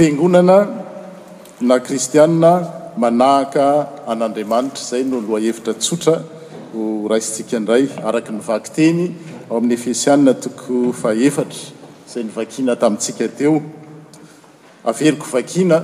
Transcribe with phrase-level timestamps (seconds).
[0.00, 0.58] fengonana
[1.68, 2.50] na kristiana
[3.00, 3.64] manahaka
[4.10, 6.14] an'andriamanitra izay no loahevitra tsotra
[7.04, 9.00] oraisitsika indray araka nyvakiteny
[9.50, 11.62] ao amin'ny efesiaa toko faefatra
[12.12, 13.54] zay nyvakina tamintsika teo
[14.90, 15.78] averiko vakina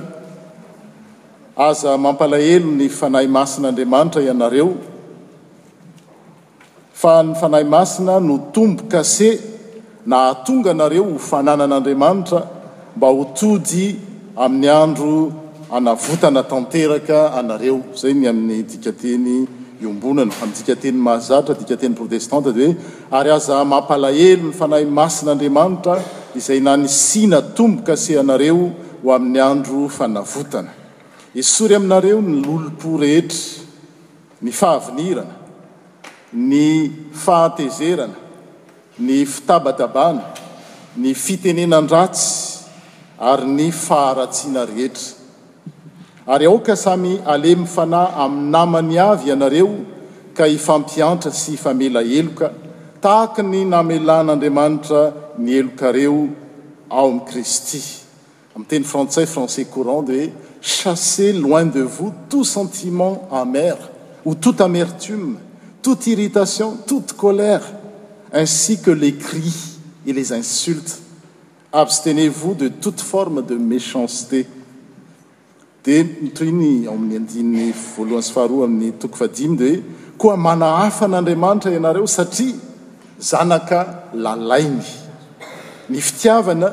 [1.69, 4.69] aza mampalahelo ny fanahy masin'andriamanitra ianareo
[7.01, 9.29] fa ny fanahy masina no tombo kase
[10.09, 12.39] na hatonga anareo ho fananan'andriamanitra
[12.97, 14.06] mba hotody
[14.37, 15.13] amin'ny andro
[15.77, 19.33] anavotana tanteraka anareo izay ny amin'ny dika teny
[19.81, 22.75] iombonana aminny dika teny mahazatra dika teny protestante ady hoe
[23.17, 25.95] ary aza mampalahelo ny fanahy masin'andriamanitra
[26.39, 28.61] izay na ny siana tombokaseh anareo
[29.03, 30.71] ho amin'ny andro fanavotana
[31.43, 33.39] isory aminareo ny lolopo rehetra
[34.43, 35.35] ny fahavinirana
[36.49, 36.63] ny
[37.23, 38.17] fahatezerana
[39.07, 40.23] ny fitabatabana
[41.01, 42.56] ny fitenenandratsy
[43.19, 45.15] ary ny faharatsiana rehetra
[46.33, 49.69] ary aoka samy ale myfanahy ami'ny namany avy ianareo
[50.37, 52.49] ka ifampiantra sy famela eloka
[53.01, 55.01] tahaka ny namelan'andriamanitra
[55.43, 56.19] ny elokareo
[56.97, 57.81] ao aminy kristy
[58.53, 60.31] amin'y teny frantsais français courande hoe
[60.61, 63.77] chasse loin de vos tout sentiment amer
[64.25, 65.37] o touta amertume
[65.81, 67.65] tote irritation tote colère
[68.31, 71.06] ainsi que les cris e les insultes
[71.71, 74.47] abstenez vos de toute forme de méchanceté
[75.83, 76.03] dia
[76.35, 79.81] toy ny ao amin'ny andin'ny voalohan-syfaharoa amin'ny toko fadim dehoe
[80.19, 82.55] koa manahafa n'andriamanitra ianareo satria
[83.29, 83.79] zanaka
[84.13, 84.85] lalainy
[85.89, 86.69] ny fitiavana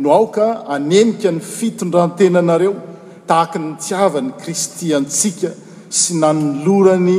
[0.00, 2.74] no aoka anemika ny fitondrantena anareo
[3.28, 5.50] tahaka ny tiavany kristy antsika
[5.98, 7.18] sy nanolorany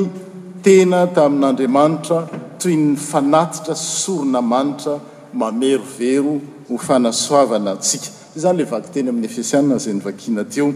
[0.63, 2.19] tena tamin'andriamanitra
[2.61, 4.93] toyn ny fanatitra ssorona manitra
[5.39, 6.35] mamery vero
[6.69, 10.67] hofanasoavana tsika i zany lay vaky teny amin'ny efisianna zay ny vakina teo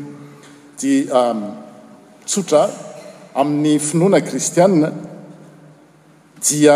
[0.80, 1.40] dia um,
[2.28, 2.64] tsotra
[3.42, 4.90] amin'ny finoana kristianna
[6.48, 6.76] dia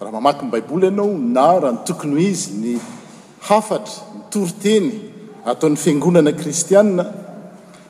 [0.00, 2.72] raha mamaky ny baiboly ianao na raha nytokony izy ny
[3.48, 4.88] hafatra nytory teny
[5.50, 7.04] ataon'ny fiangonana kristianna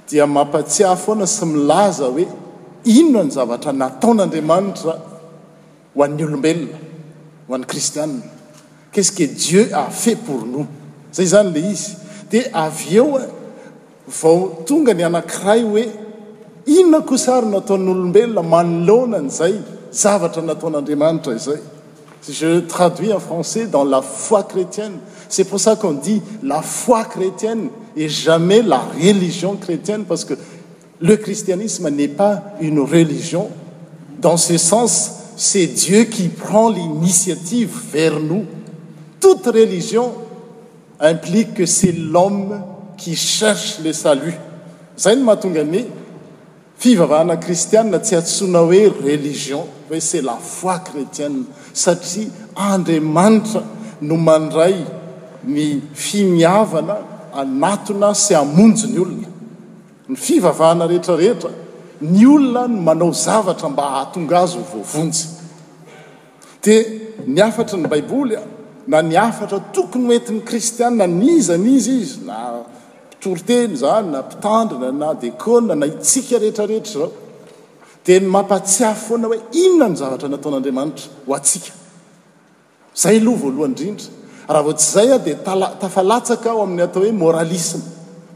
[0.08, 2.24] dia mampatsiah foana sy milaza hoe
[3.00, 4.92] inon ny zavatra nataon'andriamanitra
[5.94, 6.78] ho an'ny olombelona
[7.46, 8.22] ho an'ny kristianna
[8.92, 10.66] quet ceque dieu a fait pour nous
[11.12, 11.96] zay zany le izy
[12.30, 13.20] di avyeo
[14.20, 15.84] vao tonga ny anakiray oe
[16.66, 19.54] inna kosary nataon'olombelona manolonan'zay
[19.92, 21.60] zavatra nataon'andriamanitra izay
[22.28, 27.04] je traduis en français dans la foi chrétienne c'est pour ça qu'on dit la foi
[27.04, 30.34] chrétienne et jamais la religion chrétienne parce que
[31.00, 33.48] le christianisme n'est pas une religion
[34.20, 38.44] dans ce sens c'est dieu qui prend l'initiative vers nous
[39.20, 40.12] toute religion
[40.98, 42.62] implique que c'est l'homme
[42.96, 44.34] qui cherche le salut
[44.98, 45.84] zay no mahatonga any
[46.76, 53.62] fivavahana kristiane tsy atsona hoe religion oe ces la foi cretiene satria andriamanitra
[54.02, 54.76] no mandray
[55.44, 56.96] ny fimiavana
[57.42, 59.28] anatona sy amonjy ny olona
[60.10, 61.50] ny fivavahana rehetrarehetra
[62.02, 65.22] ny olona no manao zavatra mba hahatonga azy o voavonjy
[66.64, 66.80] dia
[67.26, 68.40] ny afatry ny baiboulya
[68.86, 72.64] na ny afatra tokony entin'ny kristiana niza nizy izy na
[73.10, 77.12] pitoroteny zany na mpitandryna na deko na itsika rehetrarehetrazao
[78.04, 84.06] di ny mampatsia foana hoe inona n zavatra nataon'anriamanitra hoatkzay aloh aloha indrindra
[84.48, 85.36] raha vo tsyzay a dia
[85.80, 87.82] tafalatsaka ho amin'ny atao hoe moralisme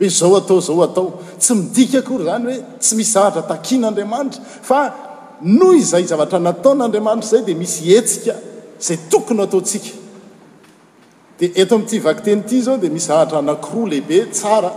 [0.01, 1.07] hoe zao ataozao atao
[1.41, 4.79] tsy midika kory zany hoe tsy misy zavatra takin'andriamanitra fa
[5.41, 8.37] noo izay zavatra nataon'andriamanitra zay di misy etsika
[8.79, 10.04] zay tokony ataosika
[11.41, 14.71] dia eto am'ty vakteny ity zao dia misy zahatra anankiroa lehibe tsara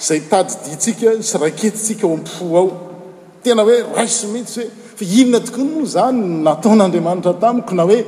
[0.00, 2.94] zay tadyditsika sy raketytsika eo ampo ao
[3.42, 8.04] tena hoe rai so mitsy hoe fa inona toko moa zany nataon'andriamanitra tamiko na hoe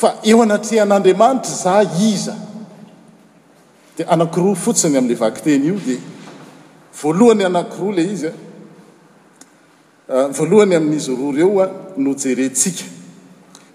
[0.00, 1.74] fa eo anatrehan'andriamanitra za
[2.08, 2.36] iza
[3.96, 5.98] dia anankiroa fotsiny am'la vakteny io dia
[7.02, 8.30] voalohany anankiroa le izy a
[10.12, 11.66] eh, voalohany amin''izy roa reoa
[11.96, 12.84] nojeretsika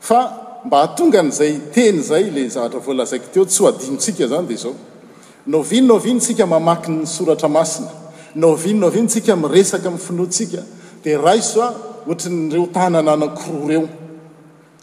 [0.09, 6.45] a mba hahtonganzayeny zay le zaatra volazak teo tsy hadinotsika zany de zaono inono inosika
[6.45, 7.89] mamakiny soratra masina
[8.35, 10.61] nao inonao inosika miresaka mi finoatsika
[11.03, 11.73] de aisoa
[12.07, 13.87] oatrn'reotanana anakiro reo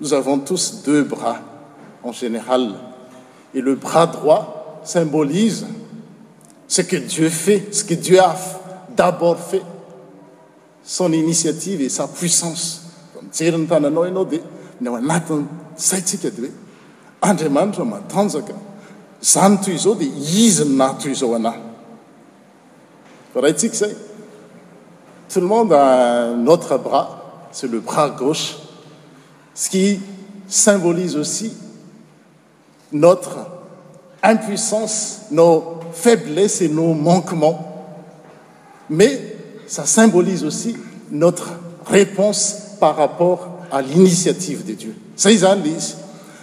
[0.00, 1.38] no zavans tous deux bras
[2.02, 2.74] en général
[3.54, 4.46] ele bras droit
[4.84, 5.66] smbolise
[6.68, 8.56] ce que dieu fat ceque dieu af
[8.96, 9.62] dabord fat
[10.84, 12.80] son initiativee sa puissance
[13.22, 14.40] mijery ny tananao anao di
[14.80, 15.44] no anatiny
[15.76, 17.48] dnk dnatout le
[25.48, 28.56] monde a notre bras ce le bras gauche
[29.54, 30.00] ce qui
[30.48, 31.52] symbolise aussi
[32.92, 33.38] notre
[34.22, 37.86] impuissance nos faiblesses et nos manquements
[38.88, 39.36] mais
[39.66, 40.76] ça symbolise aussi
[41.10, 41.50] notre
[41.86, 45.94] réponse par rapport à l'initiative de dieu zay zany le izy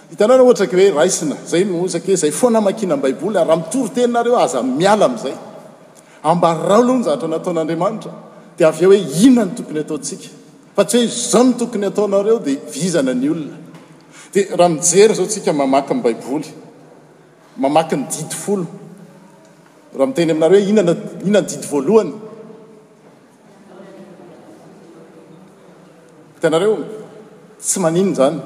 [0.10, 5.36] hitanaon ohatake hoe raisna zay noak zay fonamakina baiboly a rahamitoryteninareo azamialaa'zay
[6.24, 8.12] ambarao loha njatra nataon'andiamaitra
[8.58, 10.28] di av e hoe ina ny tokony ataotsika
[10.76, 13.58] fa tsy hoe zao nytokony ataonareo dia vizana ny olona
[14.34, 16.48] dia raha mijery zao sika mamaky baiboly
[17.58, 18.64] mamakny did fl
[20.00, 21.60] rahamteny ainareoinid
[26.38, 26.78] itanareo
[27.60, 28.40] tsy maniny zany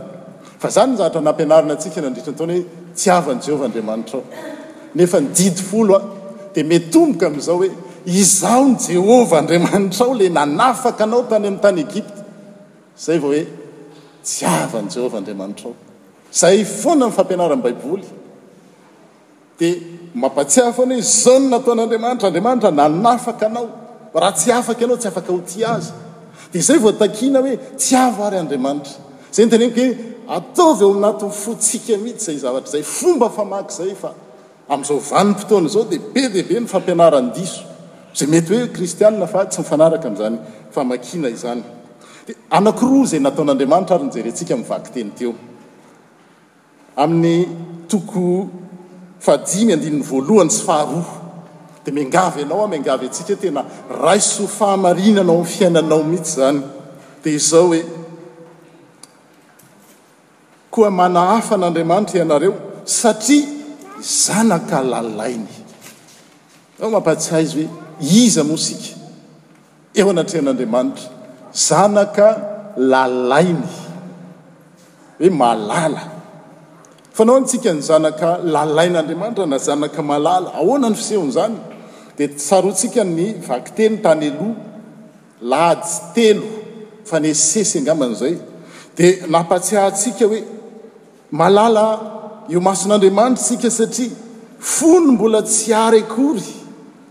[0.57, 2.65] fa zany nzaatra nampianarina antsika nandritranatonyhoe
[3.01, 5.99] tyavanehovaadraitraoneaifla
[6.55, 7.69] d metomboka am'izao hoe
[8.05, 13.45] izao ny jehova andriamanitra ao le nanafaka anao tany ami'nytany egiptayhyanabad
[20.13, 23.65] mampatsia foana ho zao ny nataon'anriamanitra andriamanitra nanafaka anao
[24.13, 25.91] raha tsy afaka anao tsy afaka hoti azy
[26.53, 28.91] dia zay vao takina hoe tsy ava ary andriamanitra
[29.33, 29.95] zay nytenekhoe
[30.29, 34.13] ataovy eo aminaty nyfotsika mihitsy zay zavatra zay fomba famak zay fa
[34.69, 37.61] am'zao vanyypotoana zao de be deibe ny fampianarandiso
[38.15, 40.43] zay metyhoe kristiafa tsy ifanarakazanyada
[46.97, 49.87] aryeharhd
[51.93, 53.63] mingav anao ao miangavy atsikah ah, tena
[54.03, 56.61] raiso fahamarinanao fiainanao mihitsy zany
[57.23, 57.85] de izao hoe
[60.77, 62.53] k manahafa n'andriamanitra ianareo
[62.85, 63.45] satria
[64.01, 65.49] zanaka lalainy
[66.81, 67.69] ao mampatsiha izy hoe
[68.23, 68.85] iza mosika
[69.99, 71.03] eo anatrehan'andriamanitra
[71.69, 72.27] zanaka
[72.93, 73.67] lalainy
[75.19, 76.03] hoe malala
[77.15, 81.55] fa anao ntsika ny zanaka lalain'andriamanitra na zanaka malala ahoana ny fisehon' zany
[82.17, 84.53] dia saroatsika ny vakteny tany aloha
[85.51, 86.43] lahajy telo
[87.09, 88.35] fa ne sesy angaman'izay
[88.97, 90.41] dia napatsihahtsika hoe
[91.31, 91.99] malala
[92.49, 94.11] eo mason'andriamanitra sika satria
[94.59, 96.43] fony mbola tsy ary akory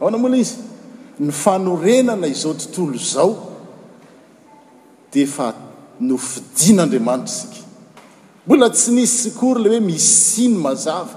[0.01, 0.57] ao ana mona izy
[1.21, 3.35] ny fanorenana izao tontolo izao
[5.13, 5.53] dia fa
[6.01, 7.57] nofidian'andriamanitra sika
[8.47, 11.17] mbola tsy nis sy kory ley hoe misiny mazava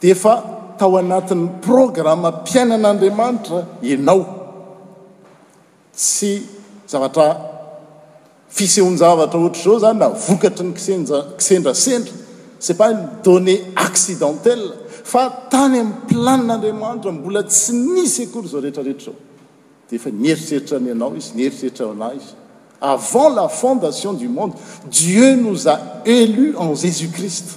[0.00, 0.32] dia efa
[0.78, 3.58] tao anatin'ny programma mpiainan'andriamanitra
[3.94, 4.22] anao
[5.94, 6.30] sy
[6.90, 7.51] zavatra
[8.54, 10.74] fisehonjavatra ohtrzao zany mahavokatry ny
[11.46, 12.12] sendrasendra
[12.58, 12.92] sepa
[13.24, 14.72] donné accidentell
[15.04, 19.16] fa tany am planin'andriamanitra mbola tsy misy akory zao rehetrarehetrazao
[19.88, 22.30] dfa ny eritreritra ny anao izy nyeritreritra na izy
[22.80, 24.54] avant la fondation du monde
[24.90, 27.48] dieu noza élu en jésus crist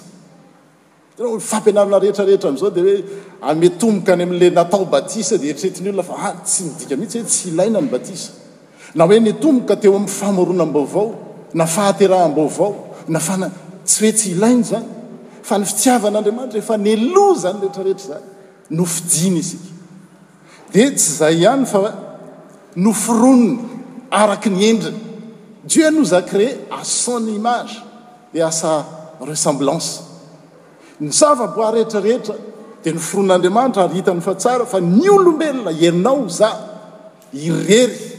[1.39, 3.03] fampianarina rehetrarehetra am'zao di hoe
[3.41, 7.81] ametomoka ny amile natao batisa di eritretiny olona fatsy ah, nidika mihitsy hoe tsy ilaina
[7.81, 8.31] ny batisa
[8.95, 11.15] na hoe nytomboka teo amin'ny famoronambavao
[11.53, 12.69] na fahaterahmbavao
[13.15, 14.85] naftsy hoe tsy ilaino zany
[15.43, 18.23] fa ny fitiavan'andriamanitra ehefa nyalo zany rehetrarehetra zay
[18.79, 19.59] nofidinysk
[20.71, 21.81] di tsy zay ihanyfa
[22.75, 23.59] noforonna
[24.11, 25.01] arak ny endriny
[25.71, 27.73] jio no zacrée asone image
[28.33, 28.71] dia asa
[29.27, 30.01] resemblance
[31.01, 32.33] ny zavaboarehetrarehetra
[32.83, 36.49] dia nofironin'andriamanitra ary hitany fatsara fa ny olombelona ianao za
[37.33, 38.14] irery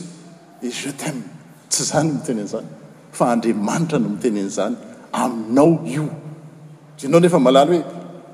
[0.61, 1.19] e jetm
[1.69, 2.65] tsy zany n mitenan'zany
[3.11, 4.75] fa andriamanitra no mitenean'zany
[5.11, 6.05] aminao io
[7.03, 7.83] enao nefa malaly hoe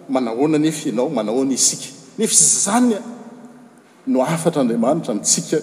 [0.09, 2.99] manahona nef anao manahoana isika nef s zanya
[4.07, 5.57] no afatra andriamanitra ntsika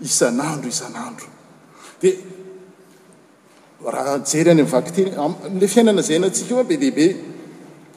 [0.00, 1.26] isan'andro isan'andro
[2.00, 2.16] d
[3.92, 7.06] rahjery any amvaktey ale fiainana zana antsika o be dehibe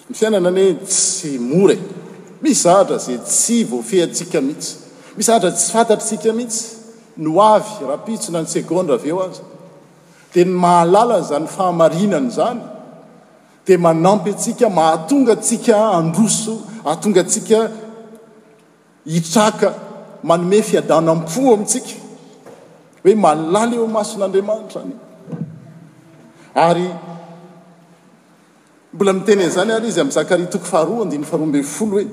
[0.10, 1.96] ny fiainana anoe sy more
[2.42, 4.76] misy zaatra zay tsy voafehatsika mihitsy
[5.18, 6.66] misy zaatra tsy fantatratsika mihitsy
[7.18, 9.42] no avy rahapitsina ny segondra aveo azy
[10.34, 12.62] di ny mahalalany zany fahamarinany zany
[13.66, 17.70] dia manampy atsika mahatonga atsika androso ahatonga tsika
[19.06, 19.68] hitraka
[20.28, 21.92] manome fiadanaam-po amintsika
[23.04, 24.94] hoe malala eo mason'andriamanitra ny
[26.56, 26.88] ary
[28.94, 32.06] mbola mitenyzany ary izy ami' zakari toko faharoa faharoabefolo hoe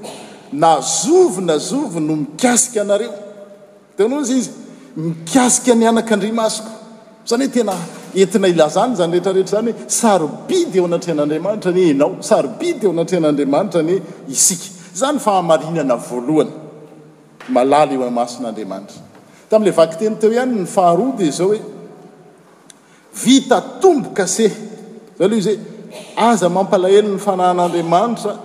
[0.52, 3.12] nazovy na zov no mikasika anareo
[3.96, 4.50] tenozy izy
[4.96, 6.70] mikasika ny anak'andrimasoko
[7.28, 7.74] zany hoe tena
[8.14, 14.02] entina ilazany zany rehetarehetra zany hoe sarobidy eo anatrean'anramanitran enao sarbidy eoanatren'andriamanitranyoe
[14.34, 14.60] isik
[15.00, 18.98] zany fahanana valhaaala eomason'andamaitra
[19.50, 21.60] tam'le vak teny teo ihany ny faharo de zao hoe
[23.24, 24.52] vitatombo kaseh
[25.18, 25.72] zaaloh izy hoe
[26.16, 28.38] aza mampalahelo ny fanahan'andriamanitra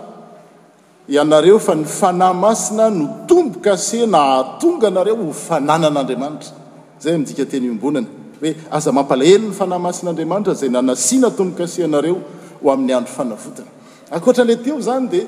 [1.10, 6.52] ianareo fa ny fanahy masina no tombo kase na atonga nareo ho fananan'andriamanitra
[7.00, 8.08] zay amidika teny ombonany
[8.42, 12.22] hoe aza mampalahelo ny fanahy masin'andriamanitra zay nanasiana tombo kase anareo
[12.64, 13.68] o amin'ny andro fanavotana
[14.12, 15.26] akoatra ley teo izany dia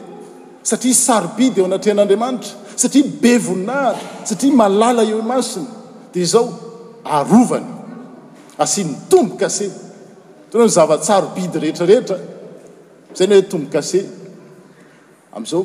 [0.63, 5.67] satria sarobidy eo anatrehan'andriamanitra satria be voninahary satria malala eo masina
[6.13, 6.47] dia izao
[7.05, 7.67] arovany
[8.57, 9.80] asia ny tombo kase
[10.51, 12.15] t zavatsaro bidy rehetrarehetra
[13.19, 13.99] zayny hoe tombokase
[15.37, 15.61] amn'izao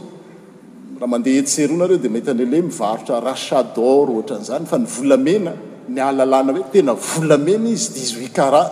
[1.00, 5.52] raha mandeha etserona reo dia mahita anlaleh mivarotra rachador ohatran'izany fa ny volamena
[5.96, 8.62] nyalalana hoe tena volamena izy disuit kara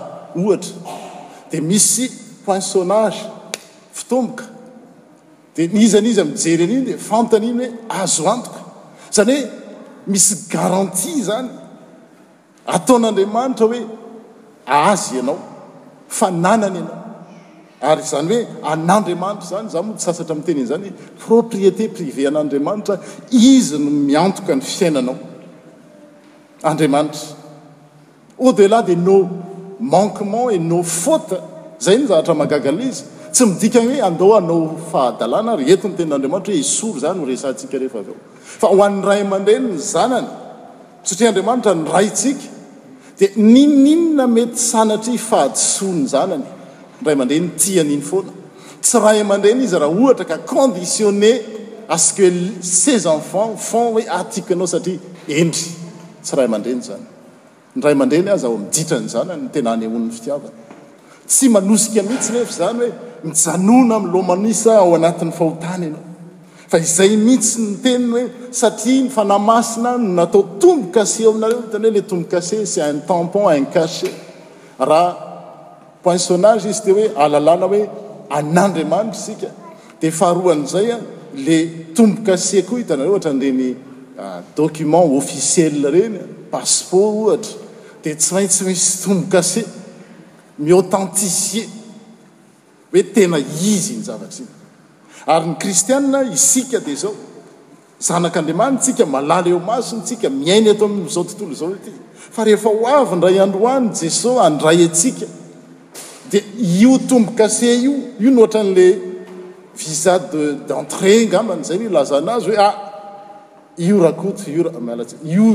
[0.43, 0.75] ohatra
[1.51, 2.05] dia misy
[2.47, 3.23] poinsonage
[3.99, 4.45] fitomboka
[5.57, 7.71] di niza n' izy amijery an'iny de fantany iny hoe
[8.03, 8.61] azo antoka
[9.17, 9.49] zany hoe
[10.13, 11.49] misy garantie zany
[12.77, 13.83] ataon'andriamanitra hoe
[14.89, 15.39] azy ianao
[16.09, 16.99] fa nanany anao
[17.83, 18.43] ary zany hoe
[18.73, 20.93] an'andriamanitra zany za mots sasatra mi teny iny zany
[21.27, 22.99] propriété privé an'andriamanitra
[23.31, 25.17] izy no miantoka ny fiainanao
[26.63, 27.23] andriamanitra
[28.41, 29.29] au delà de nos
[29.81, 31.39] manquement e no fota
[31.81, 34.61] zay no zahatra magagala izy tsy midikany hoe andao anao
[34.93, 38.17] fahadalàna ry eti ny tenin'andriamanitra hoe isoro zany ho resantsika rehefa avao
[38.61, 40.29] fa ho an' ray amandre ny zanany
[41.03, 42.49] satria andriamanitra ny raytsika
[43.19, 48.31] dia nininna mety sanatry ifahadsoany zanany n ray amandrey ny ti aniny foana
[48.83, 51.33] tsy ray aman-dreny izy raha ohatra ka conditionné
[51.89, 52.25] aske
[52.63, 55.71] ses enfant fant hoe atiako anao satria endry
[56.25, 57.07] tsy ray aman-dreny zany
[57.79, 60.55] nray amandreny ahza o miditra ny zanany n tena any hon'ny fitiavany
[61.31, 62.93] tsy manosika mihitsy nehfa zany hoe
[63.25, 66.14] mijanona ami'lomanisa ao anatin'ny fahotany ianao
[66.75, 71.91] fa izay mihitsy ny teniny hoe satria nyfanamasina no natao tombo case aminareo itany hoe
[71.95, 74.11] le tombo case c un tempon un cachet
[74.79, 75.13] raha
[76.03, 77.81] poinsonage izy te hoe alalana hoe
[78.31, 79.51] anandriamanitry sika
[80.01, 80.99] dia faharoan'zaya
[81.47, 81.59] le
[81.97, 83.77] tombo case koa hitanareo ohatra ndeny
[84.19, 86.19] ah, document officiel reny
[86.51, 87.55] passepott ohatra
[88.03, 89.63] dia tsy maitssy maiysy tombo case
[90.59, 91.69] mi-autentifier
[92.93, 94.43] hoe tena izy iny zavatrsi
[95.27, 97.15] ary ny kristiae isika de zao
[97.99, 101.93] zanak'andriamany tsika malala eo masiny tsika miainy ato azao tontolo zaoty
[102.35, 105.27] fa rehefa hoavyndray androany jesos andray atsika
[106.31, 106.39] di
[106.83, 108.87] io tombo kase io io noatran'le
[109.79, 110.19] visa
[110.69, 112.77] d'entrée ngambanyzaylazaanazy hoe a ah,
[113.79, 115.47] io rahaot io raala io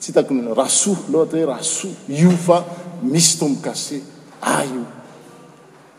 [0.00, 2.64] ttako raso loato ras io fa
[3.02, 4.00] misy tombo kase
[4.40, 4.84] a ah, io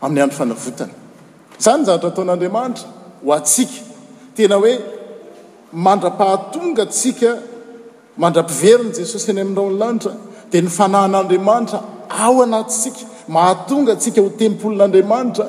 [0.00, 1.03] amin'ny ady fanavotany
[1.60, 2.86] izany nzarotra ataon'andriamanitra
[3.24, 3.72] ho atsika
[4.36, 4.74] tena hoe
[5.84, 7.30] mandra-pahatonga ntsika
[8.22, 10.12] mandra-piveriny jesosy any amindrao ny lanitra
[10.50, 11.80] dia ny fanahin'andriamanitra
[12.22, 13.00] ao anatisika
[13.36, 15.46] mahatonga antsika ho tempolin'andriamanitra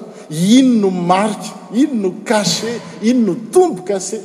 [0.57, 1.49] iny no marky
[1.81, 4.19] iny no kachet iny no tombo kache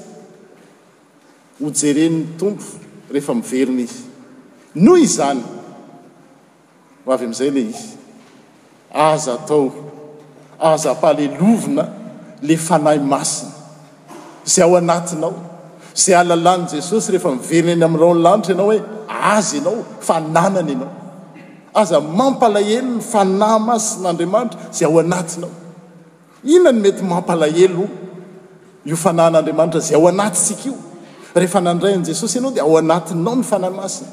[1.63, 2.67] hojerenn'ny tompo
[3.13, 4.01] rehefa miverona izy
[4.85, 5.43] noho izany
[7.05, 7.89] ho avy amin'izay ley izy
[9.11, 9.90] aza atao
[10.61, 11.89] aza palelovina
[12.43, 13.53] la fanahy masina
[14.45, 15.35] zay ao anatinao
[15.95, 18.79] zay alalàn' jesosy rehefa miverinany amin'nrao ny lanitra ianao hoe
[19.35, 20.91] azy ianao fa nanany ianao
[21.75, 25.51] aza mampalahelo ny fanahy masia nandriamanitra zay ao anatinao
[26.53, 27.89] inona no mety mampalahelo
[28.85, 30.75] io fanahyn'andriamanitra zay ao anaty sikaio
[31.35, 34.11] rehefa nandrayan'i jesosy ianao dia ao anatinao ny fanahy masina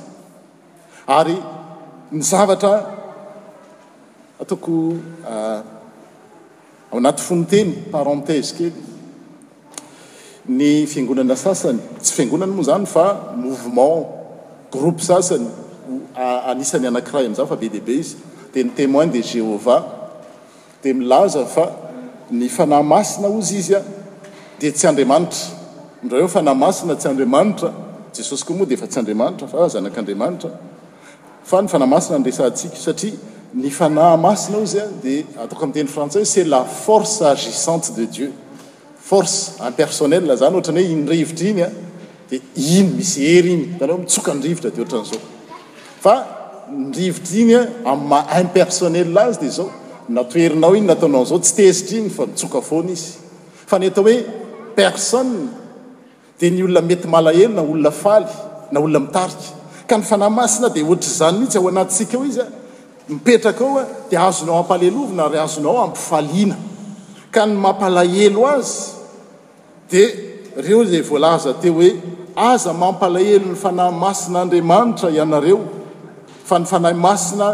[1.07, 1.37] ary
[2.11, 2.95] ny zavatra
[4.41, 4.93] ataoko
[5.31, 5.76] ah,
[6.95, 13.05] aaatyfnoteyz keny fingoanasasany tsy fiangonana moa zany fa
[13.43, 15.47] movementgroupe sasany
[16.51, 19.77] ansan'ny anakiray a'zfa be deibe izdinytemoin de jéhova
[20.83, 21.65] di milaza fa
[22.31, 23.79] ny fanahymasina ozy izya
[24.59, 25.39] di tsy adraaitra
[26.09, 27.69] dre fahyaina tsy andara
[28.15, 29.89] jesosy koa moa defa tsy adrafazfa ny
[31.49, 32.31] fhyaina nrsaka
[32.85, 33.09] sara
[33.55, 38.31] ny fana masina iza dia ataoko amiteny fransai c'e la force agissente de ieu
[38.99, 41.69] foce impersonnel anyy hoer iyiheyyrrvotr
[47.21, 47.67] igny
[48.43, 49.49] impersonelzy
[50.15, 52.17] daoaoeaiynaoaotyeitra inyf
[53.71, 55.25] hoepersoe
[56.41, 58.23] di yolonamety alahelyna olonaay
[58.73, 59.31] nalona mitai
[59.89, 62.41] ka nyfanahymasina diotr zany sy anasiaeizy
[63.09, 66.55] mipetraka aoa dia azonao ampalelovina ary azonao ampyfaliana
[67.33, 68.91] ka ny mampalahelo azy
[69.91, 70.07] dia
[70.65, 71.89] reo lay voalaza teo hoe
[72.49, 75.59] aza mampalahelo ny fanahy masin'andriamanitra ianareo
[76.47, 77.47] fa ny fanahy masina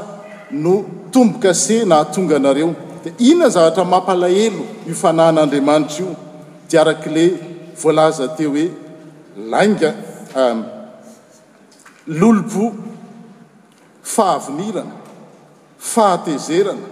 [0.66, 0.74] no
[1.14, 2.70] tombokace na atonga anareo
[3.04, 6.10] dia inona ny zavatra mampalahelo iofanahin'andriamanitra io
[6.70, 7.26] diarak' le
[7.82, 8.66] voalaza teo hoe
[9.52, 9.90] lainga
[10.40, 10.58] um,
[12.20, 12.66] lolobo
[14.16, 15.03] fahavinirana
[15.84, 16.88] fahatezerana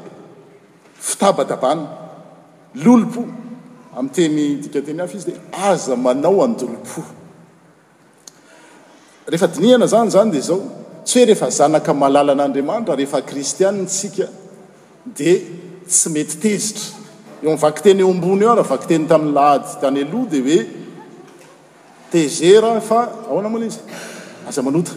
[0.99, 1.87] fitabatabana
[2.75, 3.23] lolopo
[3.95, 5.35] ami' teny dika teny hafa izy di
[5.67, 6.97] aza manao andolopo
[9.31, 10.59] rehefa dinihana zany zany dia zao
[11.07, 14.25] tsy hoe rehefa zanaka malala an'andriamanitra rehefa kristianitsika
[15.17, 15.35] dia
[15.87, 16.85] tsy mety tezitra
[17.43, 20.59] eo ami vaky teny eoambony eo ara vaky teny tami'ny lahdy tany loh dia hoe
[22.11, 22.99] tezera fa
[23.29, 23.79] ao ana moana izy
[24.47, 24.93] aza manota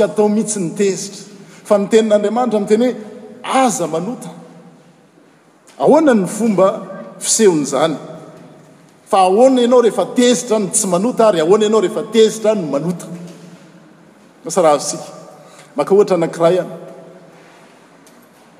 [0.07, 1.03] ato ihitsy nyeir
[1.69, 2.85] fa n tenn'andaitr mteny
[3.51, 7.75] hoeazaataonany fombaehonzy
[9.15, 10.97] ahona anao efaezitr tsy a
[11.33, 12.77] ay a anao efaetr naha
[14.77, 16.63] azosikaka ohatra anairaya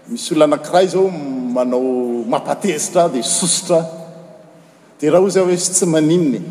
[0.07, 1.07] misy olo anakiray zao
[1.53, 3.79] manao mampatezitra di sosotra
[5.01, 6.41] dia raha ho za hoe tsy maninny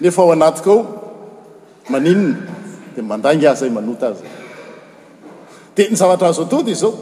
[0.00, 0.78] nefa ao anatikoao
[1.90, 2.34] maninny
[2.94, 4.24] di mandangy azy e, manota azy
[5.74, 6.92] dia nyzavatra azo ato dy zao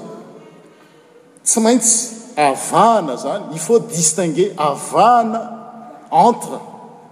[1.45, 1.97] tsy maintsy
[2.45, 5.41] avahana zany i faut distinge avahana
[6.27, 6.57] entre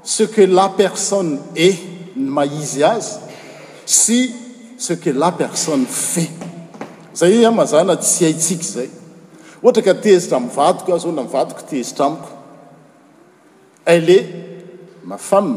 [0.02, 1.68] ce que la personne he
[2.16, 3.08] ny maizy azy
[3.86, 4.18] sy
[4.78, 6.45] ce que la personne fat
[7.16, 8.88] zay a mahazaa tsy haitsik zay
[9.64, 12.31] ohatra ka tezitra mvatikoaz ona mvadiko tezitra amiko
[14.07, 14.18] le
[15.09, 15.48] mafam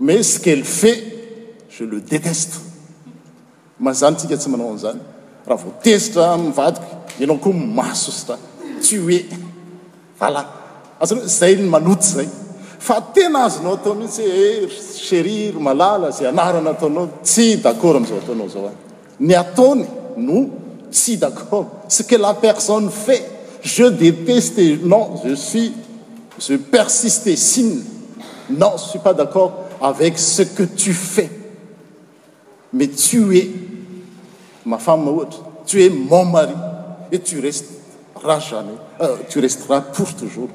[0.00, 1.02] mais cqel fat
[1.74, 2.56] je le deteste
[3.84, 5.00] mazanytsika tsy manao azany
[5.46, 6.86] raha vo tezitra ivatiko
[7.20, 8.36] ianao koa masostra
[8.86, 9.18] tue
[10.26, 12.28] alasay zay manoty zay
[12.78, 14.70] fa tena azonao atao mihitsye eh,
[15.06, 18.72] cheriry alala za anarna ataonao tsy daor amzao ataonao zaoa
[19.20, 20.50] ny ataony no
[20.90, 23.24] si daccord ce que la personne fait
[23.62, 25.72] je déteste non je suis
[26.38, 27.78] je persiste sin
[28.50, 31.30] non jesuis pas d'accord avec ce que tu fais
[32.72, 33.50] mais tu es
[34.66, 36.54] m femme mwte tues mon mari
[37.12, 40.48] et tu resteras jamais euh, tu resteras pour toujours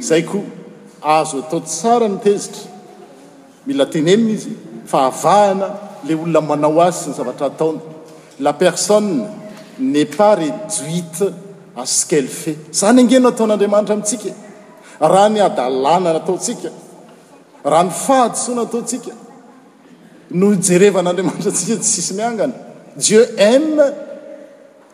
[0.00, 0.38] e zayko
[1.02, 2.62] azo atao tsara nitezitra
[3.66, 4.52] mila teneina izy
[4.86, 5.66] fa avahana
[6.08, 7.80] la olona manao azy sy ny zavatra ataona
[8.40, 9.24] la personne
[9.78, 11.26] nes pas réduite
[11.76, 14.30] asq'el fee zany angeno ataon'andriamanitra amintsika
[15.00, 16.68] raha ny adalànana ataontsika
[17.70, 19.10] raha ny faady soana ataotsika
[20.38, 22.54] no jerevan'andriamanitra atsika sisy miangana
[22.96, 23.82] jieu aime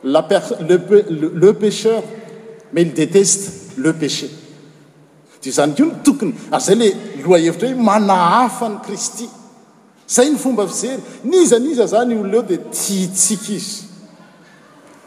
[0.04, 2.02] lapele pécheur
[2.72, 4.30] ma il déteste le péché
[5.42, 6.88] dea zany ko no tokony ary zay le
[7.24, 9.28] loha hevitra hoe manahafa ny kristy
[10.08, 13.84] zay ny fomba fizery niza niza zany oloneo dia tiatsika izy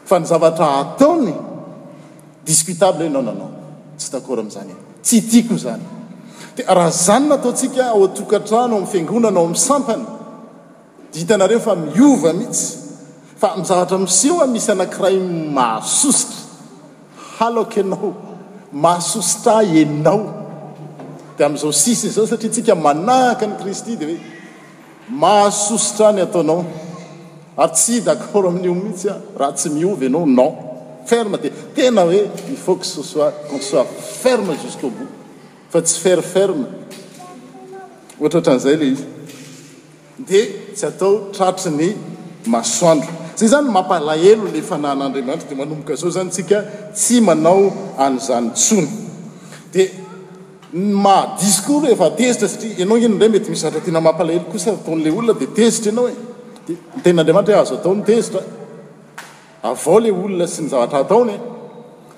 [0.04, 1.34] fa ny zavatra ataony
[2.44, 3.50] discutable hoe nananao
[3.98, 5.82] tsy dacor ami'izany tytiako zany
[6.56, 10.06] di raha zany nataotsika ao atokatrano ami'ny fiangonana ao ami'ny sampana
[11.10, 12.78] d hitanareo fa miova mihitsy
[13.36, 15.18] fa mizavatra miseho a misy anankiray
[15.54, 16.36] mahasositra
[17.38, 18.29] halako ianao
[18.72, 20.30] mahasosotra anao
[21.36, 24.20] dia am'izao sisy izao satria tsika manahaka ny kristy di hoe
[25.22, 26.62] mahasosotra ny ataonao
[27.62, 30.52] ary tsy d'accord amin'n'io mihintsy a ra tsy miovy anao non
[31.10, 32.20] ferme di tena hoe
[32.54, 33.86] ifautque sesoir consoir
[34.22, 35.04] ferme jusquaubo
[35.70, 36.66] fa tsy feriferme
[38.20, 39.04] ohatra ohatra an'izay le izy
[40.26, 40.42] dia
[40.76, 41.88] tsy atao tratry ny
[42.52, 46.58] mahasoandro zany mampalahelo la fanan'andriamanitra dea manomboka zao zany tsika
[46.94, 47.72] tsy manao
[48.04, 48.88] anzanytsony
[49.72, 49.86] dia
[50.74, 55.90] madiskor ehfatezitra satria anao ino indray mety misy atratena mampalahelo kosa ataon'la olona dia tezitra
[55.92, 56.14] ianao e
[56.66, 58.40] di ten'andriamanitra e azo atao ny tezitra
[59.70, 61.36] avao ley olona sy ny zavatra ataonye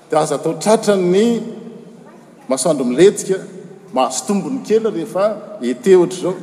[0.09, 1.25] dia azo atao tratra ny
[2.49, 3.37] masandro miretsika
[3.95, 5.23] mahasotombon'ny kely rehefa
[5.69, 6.33] ete ohatra zao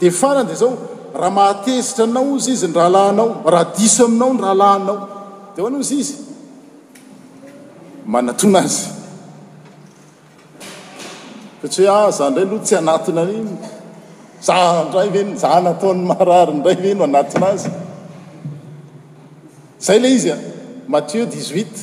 [0.00, 0.74] dia farande zao
[1.14, 4.96] raha mahatezitra anao izy izy ndrahalanao raha diso aminao ndraha lanao
[5.56, 6.14] di hoano izy izy
[8.12, 8.82] manatona azy
[11.60, 13.52] sa tsy hoe a ah, za ndray aloha tsy anatinainy
[14.46, 17.68] zandray veny za nataon'ny maarariindray ve no anatinazy
[19.84, 20.38] zay la izy a
[20.92, 21.74] mathieu 1ixut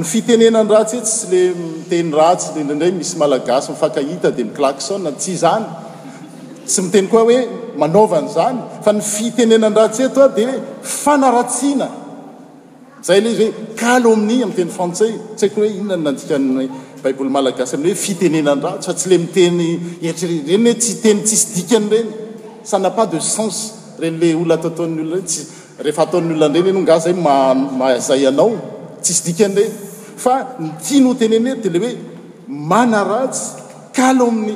[0.00, 1.40] fitenenanratsy et sy le
[1.82, 5.64] itenyras ry misy malagas ifakahta d lakso ty zany
[6.66, 7.38] sy miteny koa hoe
[7.84, 10.44] ananzany fa ny fitenenanratsy etoa di
[10.82, 11.88] fanaratsina
[13.04, 13.40] zay le z
[13.94, 15.96] alômni am'teny fantsay tyhaoh iona
[17.04, 19.66] aybailmalagasyhoe fitenenanrasy fa tsy le miteny
[20.48, 22.10] reny hoe tsy teny tsisy dikany reny
[22.64, 23.56] sana pa de sens
[24.00, 28.50] renle ola toton'nyolornys rehefa ataon'ny olonandreny eno nga zay mamahzay anao
[29.02, 29.70] tsisy dikanireny
[30.24, 31.92] fa nytiano tenenerydy le oe
[32.70, 33.44] mana ratsy
[33.96, 34.54] kalomni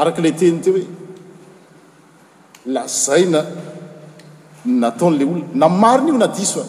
[0.00, 0.84] araka ilay teny te hoe
[2.74, 3.40] lazay na
[4.82, 6.66] nataon'le olona na mariny io na diso a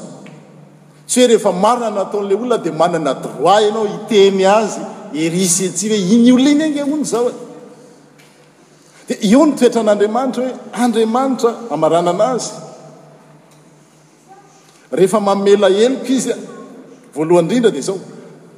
[1.10, 4.82] tsy hoe rehefa marina nataon'le olona dia manana droit ianao iteny azy
[5.24, 7.34] eriseetsy hoe iny olona iny any ao ny zao e
[9.08, 12.52] di eo notoetran'andriamanitra hoe andriamanitra amarana ana azy
[14.94, 16.36] rehefa mamela eloko izy a
[17.16, 17.98] voalohany indrindra dia zao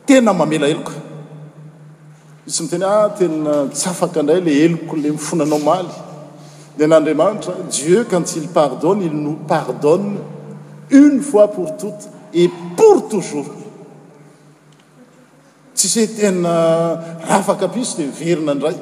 [0.08, 0.93] tena mamela heloko
[2.48, 5.91] itsy mitenyah tena tsy afaka ndray la eloko la mifonanao maly
[6.78, 10.10] dyn'andriamanitra jieu qantyil pardonne ily no pardone
[11.02, 13.50] une fois pour toute et pour toujours
[15.76, 16.54] tsisy hoe tena
[17.30, 18.76] rafaka piso le verina indray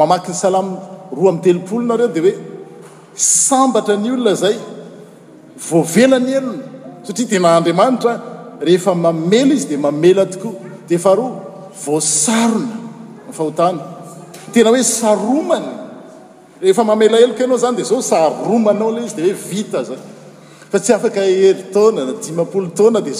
[0.00, 0.74] mamaky ny salami
[1.16, 2.36] roa amin'ny telopolona reo dia hoe
[3.46, 4.56] sambatra ny olona zay
[5.58, 6.62] voavela ny elona
[7.06, 8.14] satria tena andriamanitra
[8.66, 10.52] rehefa mamela izy di mamela tokoa
[10.88, 11.20] dfahar
[11.84, 12.70] vsana
[13.32, 13.50] faho
[14.54, 15.62] tena hoe saoay
[16.62, 19.98] ehefa mamelaeloko ianao zany de zao saoanao lay izy dhoeit zay
[20.70, 23.10] fa tsy afak heitnan d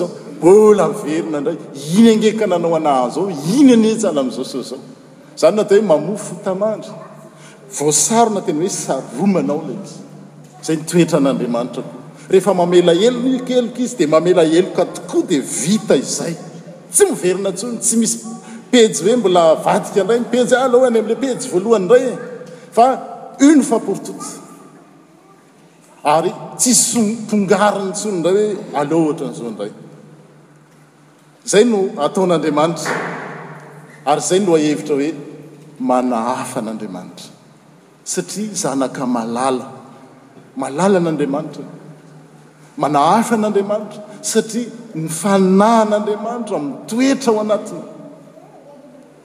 [0.45, 3.23] aoena nayiny agekananao anazo
[3.57, 6.95] iny aneana azaosaozany natao hoe amofnatena
[7.79, 9.85] hoe saanaola iy
[10.67, 11.83] zay toetra n'andriamanitra
[12.31, 16.35] rehefa mamela helonkeloka izy dia mamela eloka tokoa dia vita izay
[16.93, 18.17] tsy miverina ntsony tsy misy
[18.71, 22.13] pejy hoe mbola vadika indray npejy a aloh any am'la pejy voalohany indray e
[22.77, 22.87] fa
[23.49, 24.25] une fois pour tout
[26.15, 29.71] ary tsy sompongariny tsony indray hoe aleoh ohatra n'izao indray
[31.47, 32.95] izay no ataon'andriamanitra
[34.11, 35.11] ary zay no ahevitra hoe
[35.89, 37.29] manahafa n'andriamanitra
[38.13, 39.65] satria zanaka malala
[40.63, 41.65] malala n'andriamanitra
[42.79, 44.71] manahafa an'andriamanitra satria
[45.03, 47.81] ny fanahan'andriamanitra miy toetra ao anatiny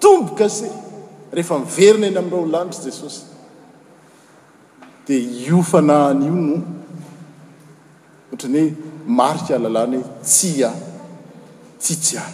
[0.06, 0.70] tombokase
[1.40, 3.22] rehefa miverina eny amin'rao holanitra i jesosy
[5.08, 8.70] dia io fanahan'io no ohatrany hoe
[9.22, 10.72] marika alalany hoe tsy a
[11.88, 12.34] tsijiahy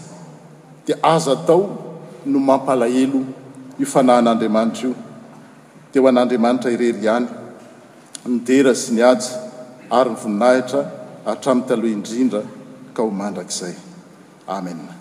[0.87, 1.61] dia aza atao
[2.33, 3.19] no mampalahelo
[3.85, 4.95] iofanahin'andriamanitra io
[5.93, 7.27] de ho an'andriamanitra irery ihany
[8.35, 9.27] nidera sy ny ajy
[9.99, 10.81] ary ny voninahitra
[11.25, 12.41] atramy taloha indrindra
[12.93, 13.73] ka ho mandrakizay
[14.47, 14.94] amen